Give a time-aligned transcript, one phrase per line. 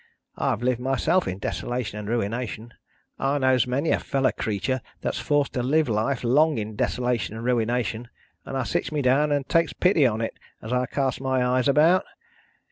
[0.35, 2.73] I've lived myself in desolation and ruination;
[3.19, 7.45] I knows many a fellow creetur that's forced to live life long in desolation and
[7.45, 8.07] ruination;
[8.43, 11.67] and I sits me down and takes pity on it, as I casts my eyes
[11.67, 12.03] about.